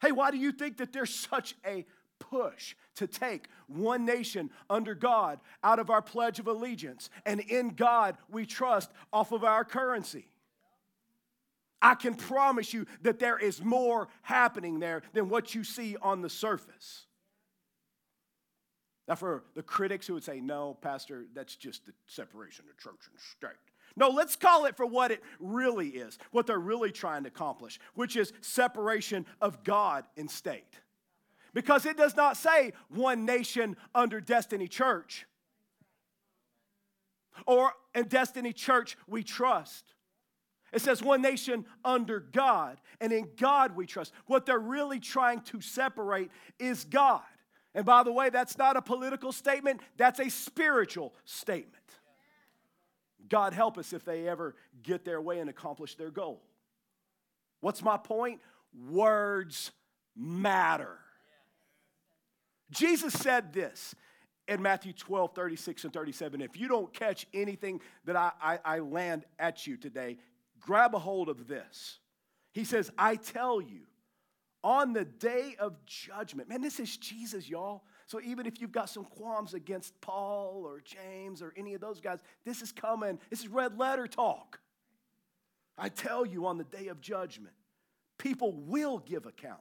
[0.00, 1.84] Hey, why do you think that there's such a
[2.20, 7.70] push to take one nation under God out of our Pledge of Allegiance and in
[7.70, 10.28] God we trust off of our currency?
[11.84, 16.22] I can promise you that there is more happening there than what you see on
[16.22, 17.04] the surface.
[19.06, 23.06] Now, for the critics who would say, no, Pastor, that's just the separation of church
[23.10, 23.50] and state.
[23.96, 27.78] No, let's call it for what it really is, what they're really trying to accomplish,
[27.92, 30.80] which is separation of God and state.
[31.52, 35.26] Because it does not say one nation under Destiny Church
[37.46, 39.93] or in Destiny Church we trust.
[40.74, 44.12] It says one nation under God, and in God we trust.
[44.26, 47.22] What they're really trying to separate is God.
[47.74, 51.76] And by the way, that's not a political statement, that's a spiritual statement.
[53.28, 56.42] God help us if they ever get their way and accomplish their goal.
[57.60, 58.40] What's my point?
[58.90, 59.70] Words
[60.16, 60.98] matter.
[62.70, 63.94] Jesus said this
[64.48, 66.40] in Matthew 12, 36 and 37.
[66.42, 70.18] If you don't catch anything that I, I, I land at you today,
[70.64, 71.98] grab a hold of this.
[72.52, 73.82] He says, I tell you,
[74.62, 77.84] on the day of judgment, man, this is Jesus, y'all.
[78.06, 82.00] So even if you've got some qualms against Paul or James or any of those
[82.00, 83.18] guys, this is coming.
[83.28, 84.60] This is red letter talk.
[85.76, 87.54] I tell you, on the day of judgment,
[88.16, 89.60] people will give account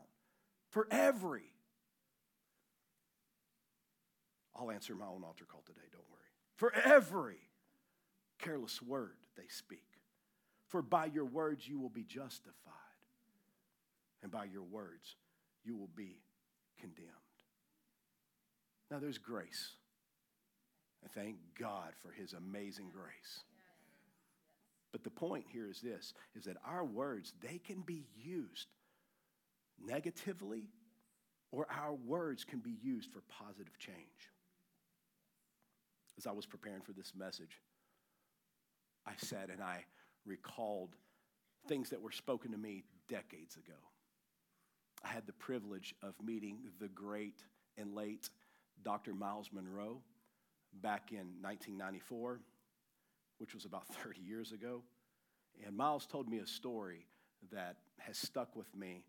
[0.70, 1.44] for every.
[4.56, 6.22] I'll answer my own altar call today, don't worry.
[6.56, 7.40] For every
[8.40, 9.93] careless word they speak.
[10.74, 12.74] For by your words you will be justified,
[14.24, 15.18] and by your words
[15.64, 16.18] you will be
[16.80, 17.12] condemned.
[18.90, 19.70] Now there's grace.
[21.04, 23.44] And thank God for his amazing grace.
[24.92, 28.70] But the point here is this is that our words, they can be used
[29.80, 30.72] negatively
[31.52, 34.32] or our words can be used for positive change.
[36.18, 37.62] As I was preparing for this message,
[39.06, 39.86] I said and I
[40.26, 40.96] recalled
[41.68, 43.78] things that were spoken to me decades ago.
[45.04, 47.44] I had the privilege of meeting the great
[47.78, 48.30] and late
[48.84, 49.14] Dr.
[49.14, 50.02] Myles Munroe
[50.82, 52.40] back in 1994,
[53.38, 54.84] which was about 30 years ago.
[55.66, 57.06] And Myles told me a story
[57.52, 59.06] that has stuck with me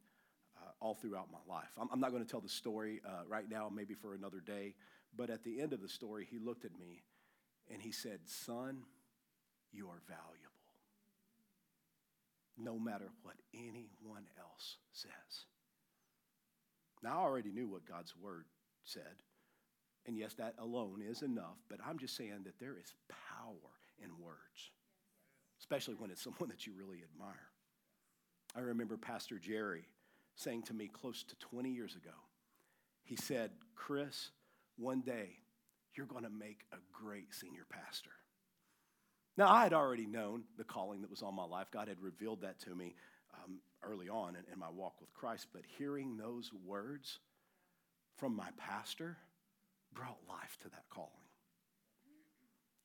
[0.59, 1.71] uh, all throughout my life.
[1.81, 4.75] I'm, I'm not going to tell the story uh, right now, maybe for another day,
[5.17, 7.03] but at the end of the story, he looked at me
[7.73, 8.83] and he said, Son,
[9.73, 10.54] you are valuable.
[12.57, 15.47] No matter what anyone else says.
[17.03, 18.47] Now, I already knew what God's word
[18.85, 19.23] said.
[20.07, 23.71] And yes, that alone is enough, but I'm just saying that there is power
[24.03, 24.71] in words,
[25.59, 27.49] especially when it's someone that you really admire.
[28.57, 29.89] I remember Pastor Jerry
[30.37, 32.15] saying to me close to 20 years ago,
[33.03, 34.31] he said, Chris,
[34.77, 35.39] one day
[35.95, 38.11] you're going to make a great senior pastor.
[39.37, 41.69] Now, I had already known the calling that was on my life.
[41.73, 42.95] God had revealed that to me
[43.35, 45.49] um, early on in, in my walk with Christ.
[45.53, 47.19] But hearing those words
[48.17, 49.17] from my pastor
[49.93, 51.11] brought life to that calling.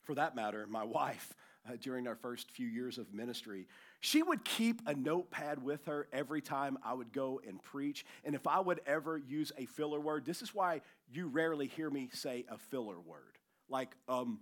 [0.03, 1.33] For that matter, my wife,
[1.67, 3.67] uh, during our first few years of ministry,
[3.99, 8.05] she would keep a notepad with her every time I would go and preach.
[8.23, 10.81] And if I would ever use a filler word, this is why
[11.11, 13.37] you rarely hear me say a filler word.
[13.67, 14.39] Like, um,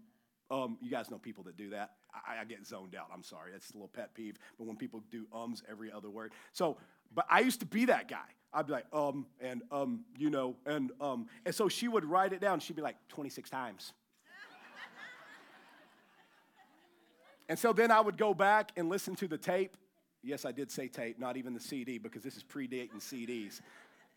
[0.50, 1.92] um, you guys know people that do that.
[2.14, 3.08] I, I, get zoned out.
[3.14, 3.52] I'm sorry.
[3.52, 4.38] That's a little pet peeve.
[4.58, 6.32] But when people do ums every other word.
[6.54, 6.78] So,
[7.14, 8.28] but I used to be that guy.
[8.54, 11.28] I'd be like, um, and um, you know, and um.
[11.46, 12.60] And so she would write it down.
[12.60, 13.94] She'd be like, 26 times.
[17.50, 19.76] and so then I would go back and listen to the tape.
[20.24, 23.62] Yes, I did say tape, not even the CD, because this is predating CDs.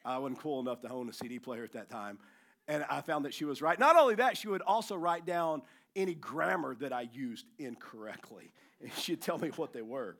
[0.04, 2.18] I wasn't cool enough to own a CD player at that time.
[2.68, 3.78] And I found that she was right.
[3.78, 5.62] Not only that, she would also write down
[5.96, 8.52] any grammar that I used incorrectly.
[8.82, 10.16] And she'd tell me what they were.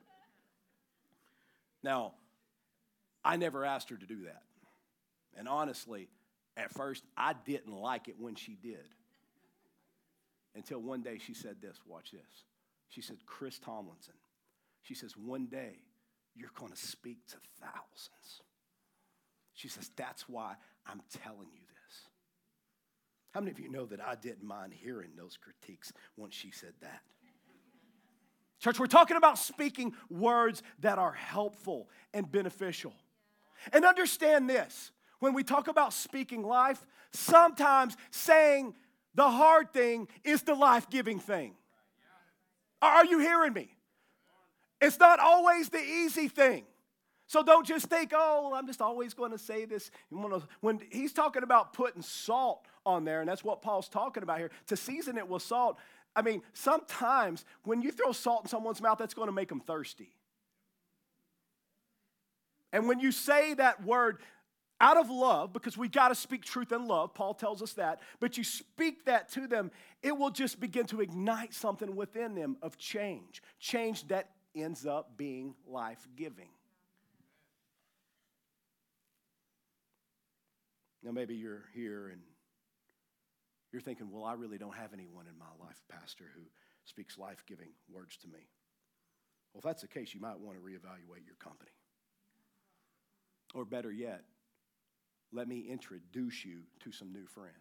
[1.82, 2.12] Now,
[3.24, 4.42] I never asked her to do that.
[5.34, 6.10] And honestly,
[6.58, 8.84] at first, I didn't like it when she did.
[10.54, 12.44] Until one day she said this watch this.
[12.90, 14.12] She said, Chris Tomlinson,
[14.82, 15.78] she says, one day
[16.34, 18.42] you're going to speak to thousands.
[19.54, 20.54] She says, that's why
[20.86, 21.69] I'm telling you.
[23.32, 26.72] How many of you know that I didn't mind hearing those critiques once she said
[26.80, 27.00] that?
[28.58, 32.92] Church, we're talking about speaking words that are helpful and beneficial.
[33.72, 34.90] And understand this
[35.20, 38.74] when we talk about speaking life, sometimes saying
[39.14, 41.54] the hard thing is the life giving thing.
[42.82, 43.76] Are you hearing me?
[44.80, 46.64] It's not always the easy thing.
[47.26, 49.90] So don't just think, oh, I'm just always going to say this.
[50.60, 54.50] When he's talking about putting salt on there, and that's what Paul's talking about here,
[54.68, 55.78] to season it with salt.
[56.14, 59.60] I mean, sometimes when you throw salt in someone's mouth, that's going to make them
[59.60, 60.12] thirsty.
[62.72, 64.18] And when you say that word
[64.80, 68.00] out of love, because we got to speak truth in love, Paul tells us that,
[68.18, 69.70] but you speak that to them,
[70.02, 73.42] it will just begin to ignite something within them of change.
[73.58, 76.48] Change that ends up being life giving.
[81.02, 82.20] Now, maybe you're here and
[83.72, 86.42] you're thinking, well, I really don't have anyone in my life, Pastor, who
[86.84, 88.48] speaks life giving words to me.
[89.52, 91.70] Well, if that's the case, you might want to reevaluate your company.
[93.54, 94.22] Or better yet,
[95.32, 97.54] let me introduce you to some new friends.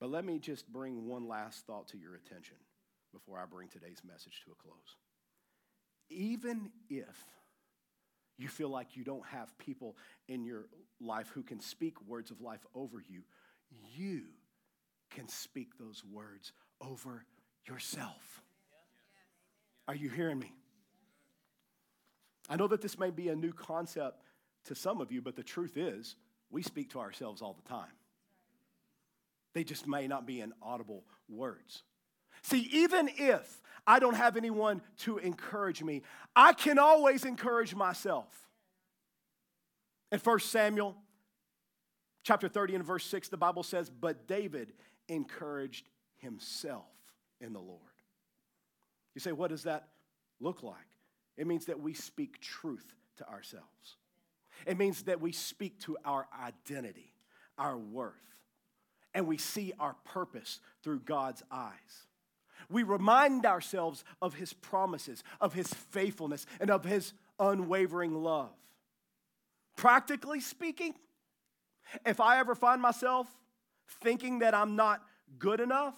[0.00, 2.56] But let me just bring one last thought to your attention
[3.12, 4.96] before I bring today's message to a close.
[6.10, 7.24] Even if
[8.36, 9.96] you feel like you don't have people
[10.28, 10.66] in your
[11.00, 13.22] life who can speak words of life over you,
[13.94, 14.22] you
[15.10, 17.24] can speak those words over
[17.66, 18.42] yourself.
[19.86, 20.52] Are you hearing me?
[22.48, 24.22] I know that this may be a new concept
[24.66, 26.16] to some of you, but the truth is,
[26.50, 27.92] we speak to ourselves all the time.
[29.54, 31.82] They just may not be in audible words.
[32.44, 36.02] See, even if I don't have anyone to encourage me,
[36.36, 38.28] I can always encourage myself.
[40.12, 40.94] In 1 Samuel
[42.22, 44.74] chapter 30 and verse 6, the Bible says, But David
[45.08, 46.84] encouraged himself
[47.40, 47.80] in the Lord.
[49.14, 49.88] You say, what does that
[50.38, 50.76] look like?
[51.36, 53.96] It means that we speak truth to ourselves.
[54.66, 57.14] It means that we speak to our identity,
[57.56, 58.12] our worth,
[59.14, 62.06] and we see our purpose through God's eyes.
[62.70, 68.52] We remind ourselves of his promises, of his faithfulness, and of his unwavering love.
[69.76, 70.94] Practically speaking,
[72.06, 73.28] if I ever find myself
[74.02, 75.02] thinking that I'm not
[75.38, 75.94] good enough,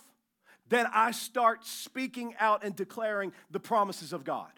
[0.68, 4.50] then I start speaking out and declaring the promises of God.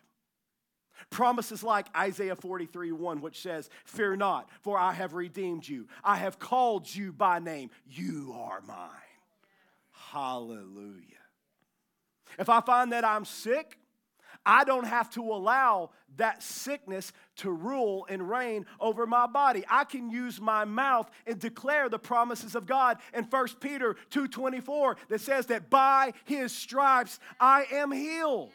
[1.10, 5.86] Promises like Isaiah 43 1, which says, Fear not, for I have redeemed you.
[6.02, 7.70] I have called you by name.
[7.86, 8.88] You are mine.
[9.92, 11.17] Hallelujah.
[12.38, 13.78] If I find that I'm sick,
[14.46, 19.64] I don't have to allow that sickness to rule and reign over my body.
[19.68, 24.96] I can use my mouth and declare the promises of God in 1 Peter 2:24
[25.08, 28.52] that says that by his stripes I am healed.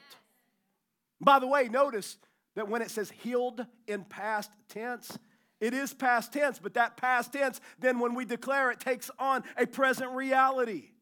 [1.21, 2.17] By the way, notice
[2.55, 5.17] that when it says healed in past tense,
[5.59, 9.43] it is past tense, but that past tense, then when we declare it, takes on
[9.57, 10.92] a present reality.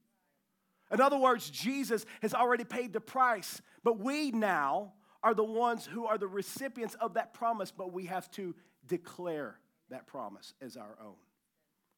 [0.91, 5.85] In other words, Jesus has already paid the price, but we now are the ones
[5.85, 8.55] who are the recipients of that promise, but we have to
[8.87, 9.55] declare
[9.89, 11.15] that promise as our own.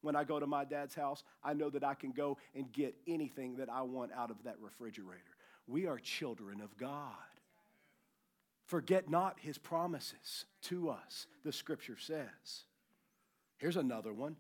[0.01, 2.95] When I go to my dad's house, I know that I can go and get
[3.07, 5.21] anything that I want out of that refrigerator.
[5.65, 7.13] We are children of God.
[8.65, 12.65] Forget not his promises to us, the scripture says.
[13.57, 14.35] Here's another one.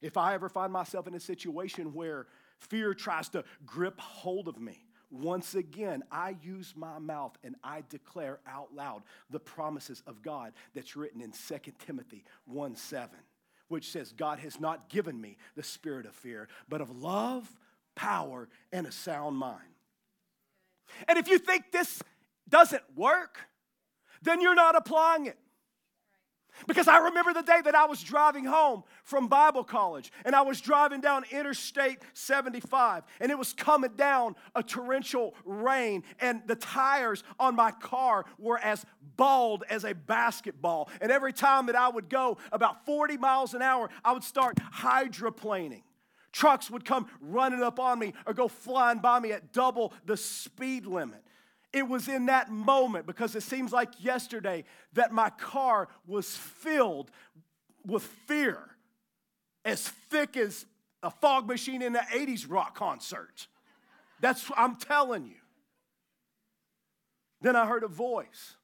[0.00, 2.26] If I ever find myself in a situation where
[2.58, 7.84] fear tries to grip hold of me, once again, I use my mouth and I
[7.88, 13.10] declare out loud the promises of God that's written in 2 Timothy 1 7,
[13.68, 17.48] which says, God has not given me the spirit of fear, but of love,
[17.94, 19.62] power, and a sound mind.
[21.08, 22.02] And if you think this
[22.48, 23.38] doesn't work,
[24.22, 25.38] then you're not applying it.
[26.66, 30.42] Because I remember the day that I was driving home from Bible college and I
[30.42, 36.56] was driving down Interstate 75 and it was coming down a torrential rain and the
[36.56, 38.84] tires on my car were as
[39.16, 40.88] bald as a basketball.
[41.00, 44.56] And every time that I would go about 40 miles an hour, I would start
[44.56, 45.82] hydroplaning.
[46.32, 50.16] Trucks would come running up on me or go flying by me at double the
[50.16, 51.22] speed limit.
[51.72, 54.64] It was in that moment, because it seems like yesterday,
[54.94, 57.10] that my car was filled
[57.84, 58.58] with fear,
[59.64, 60.66] as thick as
[61.02, 63.46] a fog machine in an 80s rock concert.
[64.20, 65.36] That's what I'm telling you.
[67.42, 68.54] Then I heard a voice,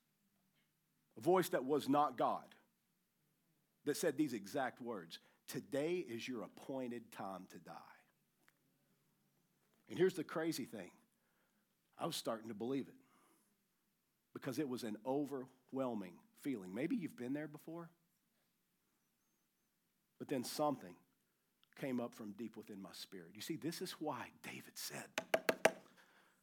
[1.18, 2.44] a voice that was not God,
[3.84, 7.72] that said these exact words Today is your appointed time to die.
[9.90, 10.90] And here's the crazy thing
[11.98, 12.94] I was starting to believe it
[14.32, 16.74] because it was an overwhelming feeling.
[16.74, 17.90] Maybe you've been there before,
[20.18, 20.94] but then something
[21.80, 23.28] came up from deep within my spirit.
[23.34, 25.04] You see, this is why David said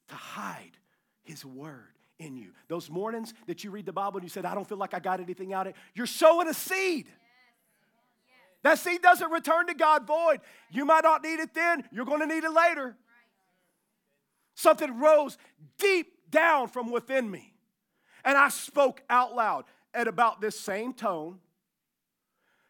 [0.09, 0.71] to hide
[1.23, 2.51] his word in you.
[2.67, 4.99] Those mornings that you read the Bible and you said, I don't feel like I
[4.99, 7.07] got anything out of it, you're sowing a seed.
[8.63, 10.39] That seed doesn't return to God void.
[10.69, 12.97] You might not need it then, you're going to need it later.
[14.59, 15.37] Something rose
[15.77, 17.53] deep down from within me.
[18.25, 21.39] And I spoke out loud at about this same tone.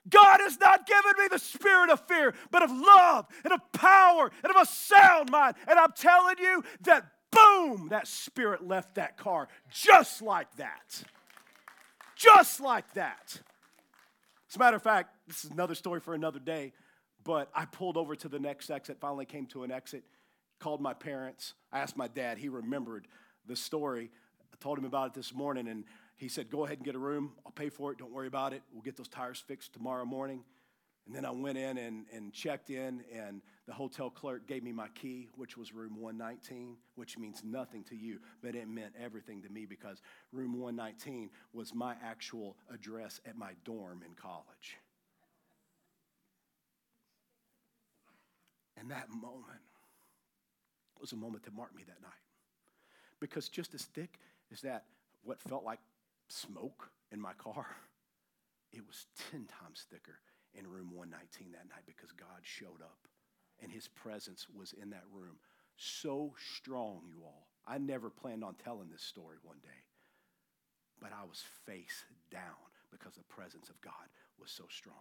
[0.07, 4.29] God has not given me the spirit of fear, but of love and of power
[4.43, 5.55] and of a sound mind.
[5.67, 11.03] And I'm telling you that boom, that spirit left that car just like that.
[12.15, 13.41] Just like that.
[14.47, 16.71] As a matter of fact, this is another story for another day,
[17.23, 20.03] but I pulled over to the next exit, finally came to an exit,
[20.59, 21.53] called my parents.
[21.71, 23.07] I asked my dad, he remembered
[23.45, 24.11] the story.
[24.41, 25.85] I told him about it this morning, and
[26.17, 27.33] he said, Go ahead and get a room.
[27.45, 27.97] I'll pay for it.
[27.97, 28.61] Don't worry about it.
[28.73, 30.43] We'll get those tires fixed tomorrow morning.
[31.07, 34.71] And then I went in and, and checked in, and the hotel clerk gave me
[34.71, 39.41] my key, which was room 119, which means nothing to you, but it meant everything
[39.41, 44.77] to me because room 119 was my actual address at my dorm in college.
[48.77, 49.61] And that moment
[50.99, 52.11] was a moment that marked me that night.
[53.19, 54.19] Because just as thick
[54.51, 54.85] as that,
[55.23, 55.79] what felt like
[56.27, 57.65] smoke in my car,
[58.71, 60.19] it was 10 times thicker
[60.53, 63.07] in room 119 that night because God showed up
[63.61, 65.37] and his presence was in that room.
[65.75, 67.47] So strong, you all.
[67.67, 69.83] I never planned on telling this story one day,
[70.99, 72.41] but I was face down
[72.91, 73.93] because the presence of God
[74.39, 74.95] was so strong.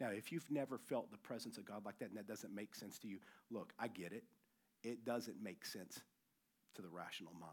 [0.00, 2.74] Now, if you've never felt the presence of God like that and that doesn't make
[2.74, 3.18] sense to you,
[3.50, 4.24] look, I get it.
[4.82, 6.00] It doesn't make sense
[6.74, 7.52] to the rational mind.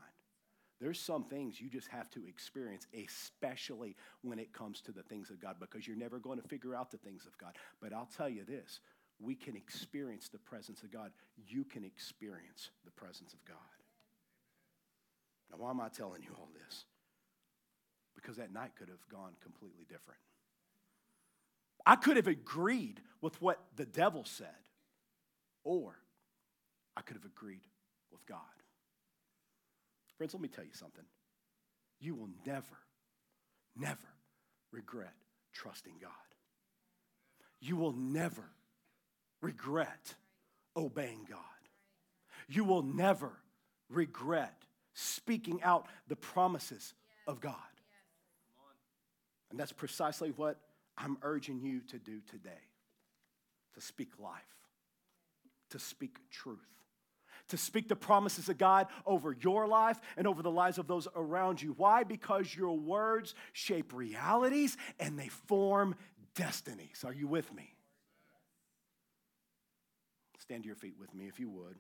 [0.80, 5.30] There's some things you just have to experience, especially when it comes to the things
[5.30, 7.56] of God, because you're never going to figure out the things of God.
[7.82, 8.80] But I'll tell you this
[9.20, 11.12] we can experience the presence of God.
[11.48, 13.58] You can experience the presence of God.
[15.52, 16.86] Now, why am I telling you all this?
[18.16, 20.20] Because that night could have gone completely different.
[21.86, 24.48] I could have agreed with what the devil said,
[25.64, 25.98] or
[26.98, 27.62] I could have agreed
[28.12, 28.40] with God.
[30.18, 31.06] Friends, let me tell you something.
[32.00, 32.78] You will never
[33.76, 33.98] never
[34.72, 35.14] regret
[35.54, 36.12] trusting God.
[37.62, 38.44] You will never
[39.42, 40.16] regret
[40.76, 41.40] obeying God.
[42.48, 43.32] You will never
[43.90, 44.54] regret
[44.94, 46.94] speaking out the promises
[47.28, 47.56] of God.
[49.50, 50.58] And that's precisely what
[50.98, 52.52] I'm urging you to do today
[53.76, 54.42] to speak life,
[55.70, 56.58] to speak truth,
[57.50, 61.08] to speak the promises of God over your life and over the lives of those
[61.16, 61.74] around you.
[61.78, 62.04] Why?
[62.04, 65.96] Because your words shape realities and they form
[66.36, 67.04] destinies.
[67.06, 67.76] Are you with me?
[70.40, 71.76] Stand to your feet with me if you would.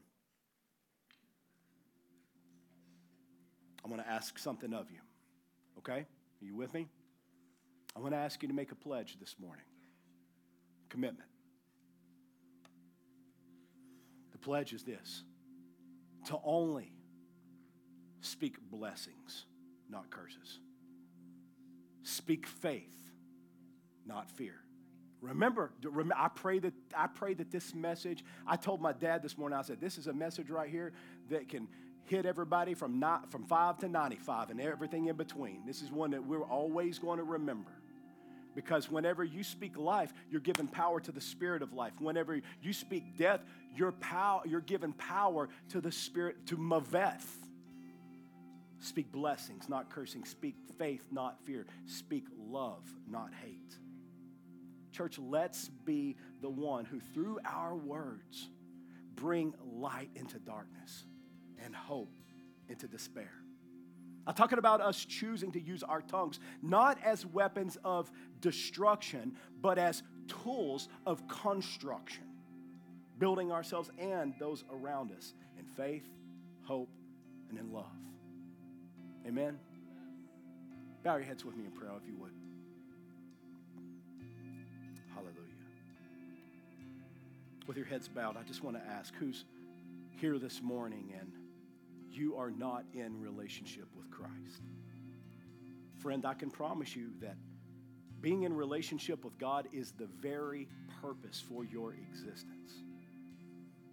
[3.84, 5.00] I want to ask something of you.
[5.80, 6.06] Okay?
[6.42, 6.88] Are you with me?
[7.96, 9.66] I want to ask you to make a pledge this morning.
[10.90, 11.30] Commitment.
[14.32, 15.24] The pledge is this
[16.30, 16.92] to only
[18.22, 19.46] speak blessings,
[19.90, 20.60] not curses.
[22.04, 22.98] Speak faith,
[24.06, 24.56] not fear.
[25.22, 25.72] Remember,
[26.16, 28.24] I pray that I pray that this message.
[28.48, 29.60] I told my dad this morning.
[29.60, 30.94] I said, "This is a message right here
[31.30, 31.68] that can
[32.06, 35.66] hit everybody from not, from five to ninety-five and everything in between.
[35.66, 37.72] This is one that we're always going to remember."
[38.56, 41.94] Because whenever you speak life, you're giving power to the spirit of life.
[42.00, 43.42] Whenever you speak death,
[43.76, 47.26] you're, pow- you're giving power to the spirit, to Maveth.
[48.80, 50.26] Speak blessings, not cursing.
[50.26, 51.68] Speak faith, not fear.
[51.86, 53.76] Speak love, not hate.
[54.92, 58.50] Church, let's be the one who, through our words,
[59.16, 61.04] bring light into darkness
[61.64, 62.12] and hope
[62.70, 63.32] into despair.
[64.30, 68.12] I'm talking about us choosing to use our tongues not as weapons of
[68.42, 72.26] destruction, but as tools of construction,
[73.18, 76.08] building ourselves and those around us in faith,
[76.62, 76.92] hope,
[77.50, 77.90] and in love.
[79.26, 79.58] Amen?
[81.04, 82.34] Bow your heads with me in prayer if you would.
[85.12, 85.34] Hallelujah.
[87.66, 89.46] With your heads bowed, I just want to ask who's
[90.18, 91.32] here this morning and
[92.12, 94.62] you are not in relationship with Christ?
[96.00, 97.36] Friend, I can promise you that
[98.22, 100.68] being in relationship with God is the very
[101.02, 102.74] purpose for your existence.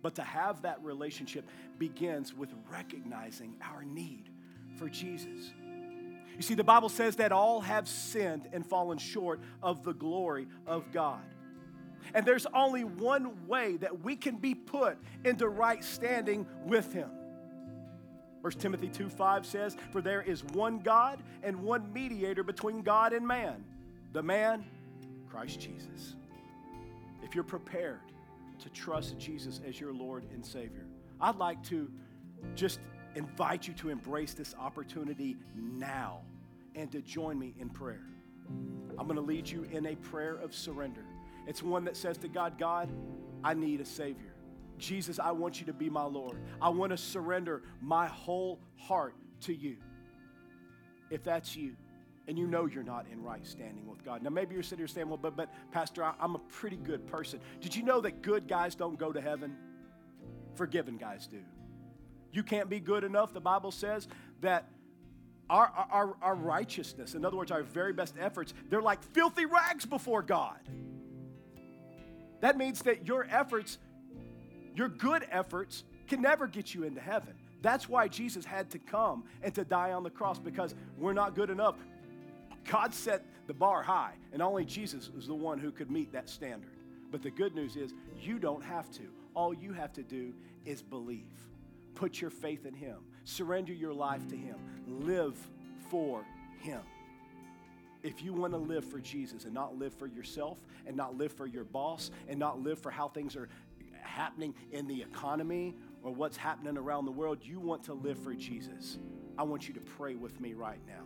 [0.02, 1.48] But to have that relationship
[1.78, 4.30] begins with recognizing our need
[4.78, 5.52] for Jesus.
[6.36, 10.46] You see, the Bible says that all have sinned and fallen short of the glory
[10.66, 11.24] of God.
[12.14, 17.10] And there's only one way that we can be put into right standing with Him.
[18.46, 23.12] 1 Timothy 2 5 says, For there is one God and one mediator between God
[23.12, 23.64] and man,
[24.12, 24.64] the man,
[25.28, 26.14] Christ Jesus.
[27.24, 27.98] If you're prepared
[28.60, 30.86] to trust Jesus as your Lord and Savior,
[31.20, 31.90] I'd like to
[32.54, 32.78] just
[33.16, 36.20] invite you to embrace this opportunity now
[36.76, 38.06] and to join me in prayer.
[38.96, 41.02] I'm going to lead you in a prayer of surrender.
[41.48, 42.90] It's one that says to God, God,
[43.42, 44.35] I need a Savior.
[44.78, 46.38] Jesus, I want you to be my Lord.
[46.60, 49.76] I want to surrender my whole heart to you.
[51.10, 51.76] If that's you,
[52.28, 54.22] and you know you're not in right standing with God.
[54.22, 57.06] Now, maybe you're sitting here saying, well, but, but Pastor, I, I'm a pretty good
[57.06, 57.40] person.
[57.60, 59.56] Did you know that good guys don't go to heaven?
[60.54, 61.38] Forgiven guys do.
[62.32, 63.32] You can't be good enough.
[63.32, 64.08] The Bible says
[64.40, 64.68] that
[65.48, 69.86] our, our, our righteousness, in other words, our very best efforts, they're like filthy rags
[69.86, 70.58] before God.
[72.40, 73.78] That means that your efforts,
[74.76, 77.34] your good efforts, can never get you into heaven.
[77.62, 81.34] That's why Jesus had to come and to die on the cross because we're not
[81.34, 81.76] good enough.
[82.70, 86.28] God set the bar high, and only Jesus is the one who could meet that
[86.28, 86.70] standard.
[87.10, 89.02] But the good news is, you don't have to.
[89.34, 90.32] All you have to do
[90.64, 91.24] is believe.
[91.94, 94.56] Put your faith in Him, surrender your life to Him,
[94.86, 95.36] live
[95.88, 96.24] for
[96.60, 96.82] Him
[98.06, 101.32] if you want to live for Jesus and not live for yourself and not live
[101.32, 103.48] for your boss and not live for how things are
[104.06, 108.34] happening in the economy or what's happening around the world, you want to live for
[108.34, 108.98] Jesus.
[109.38, 111.04] I want you to pray with me right now.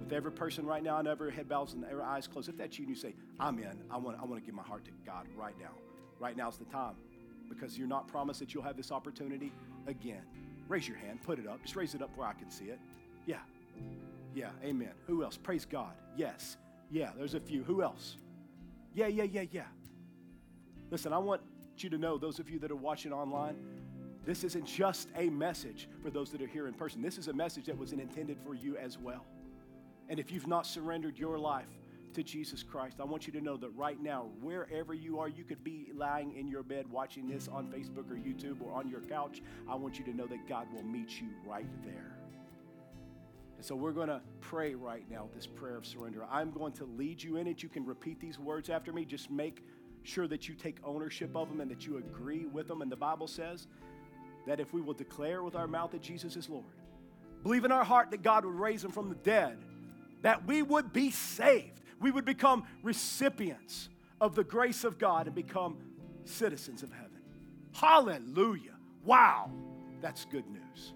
[0.00, 2.48] With every person right now, and every head bows and every eyes closed.
[2.48, 4.62] If that's you and you say, I'm in, I want, I want to give my
[4.62, 5.70] heart to God right now.
[6.18, 6.94] Right now is the time
[7.48, 9.52] because you're not promised that you'll have this opportunity
[9.86, 10.22] again.
[10.68, 11.62] Raise your hand, put it up.
[11.62, 12.80] Just raise it up where I can see it.
[13.26, 13.38] Yeah.
[14.34, 14.92] Yeah, amen.
[15.06, 15.36] Who else?
[15.36, 15.92] Praise God.
[16.16, 16.56] Yes.
[16.90, 17.62] Yeah, there's a few.
[17.64, 18.16] Who else?
[18.94, 19.64] Yeah, yeah, yeah, yeah.
[20.94, 21.40] Listen, I want
[21.78, 23.56] you to know, those of you that are watching online,
[24.24, 27.02] this isn't just a message for those that are here in person.
[27.02, 29.26] This is a message that was intended for you as well.
[30.08, 31.66] And if you've not surrendered your life
[32.12, 35.42] to Jesus Christ, I want you to know that right now, wherever you are, you
[35.42, 39.00] could be lying in your bed watching this on Facebook or YouTube or on your
[39.00, 39.42] couch.
[39.68, 42.16] I want you to know that God will meet you right there.
[43.56, 46.24] And so we're going to pray right now this prayer of surrender.
[46.30, 47.64] I'm going to lead you in it.
[47.64, 49.04] You can repeat these words after me.
[49.04, 49.64] Just make
[50.04, 52.82] sure that you take ownership of them and that you agree with them.
[52.82, 53.66] And the Bible says
[54.46, 56.64] that if we will declare with our mouth that Jesus is Lord,
[57.42, 59.58] believe in our heart that God would raise him from the dead,
[60.22, 61.80] that we would be saved.
[62.00, 63.88] We would become recipients
[64.20, 65.78] of the grace of God and become
[66.24, 67.10] citizens of heaven.
[67.72, 68.76] Hallelujah.
[69.04, 69.50] Wow.
[70.00, 70.92] That's good news.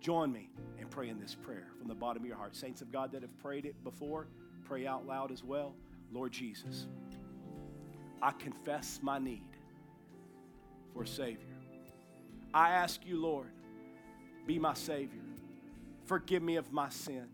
[0.00, 0.48] Join me
[0.78, 2.56] in praying this prayer from the bottom of your heart.
[2.56, 4.26] Saints of God that have prayed it before,
[4.64, 5.74] pray out loud as well.
[6.12, 6.86] Lord Jesus,
[8.20, 9.42] I confess my need
[10.92, 11.46] for a Savior.
[12.52, 13.50] I ask you, Lord,
[14.46, 15.20] be my Savior.
[16.06, 17.28] Forgive me of my sin.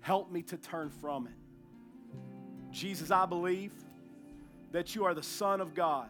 [0.00, 1.32] Help me to turn from it.
[2.70, 3.72] Jesus, I believe
[4.72, 6.08] that you are the Son of God,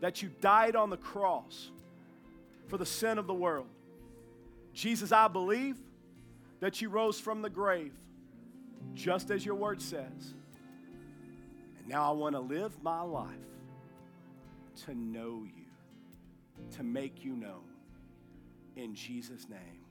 [0.00, 1.70] that you died on the cross
[2.68, 3.68] for the sin of the world.
[4.72, 5.78] Jesus, I believe
[6.60, 7.92] that you rose from the grave,
[8.94, 10.34] just as your word says.
[11.86, 13.30] Now I want to live my life
[14.84, 15.66] to know you,
[16.76, 17.62] to make you known.
[18.74, 19.84] In Jesus' name,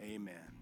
[0.00, 0.55] amen.